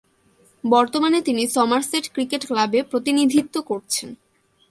[0.63, 4.09] বর্তমানে তিনি Somerset cricket ক্লাবে প্রতিনিধিত্ব করছেন।